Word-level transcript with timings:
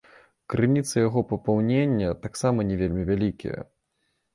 Крыніцы 0.53 0.95
яго 1.09 1.23
папаўнення 1.33 2.19
таксама 2.27 2.59
не 2.71 2.75
вельмі 2.85 3.03
вялікія. 3.15 3.73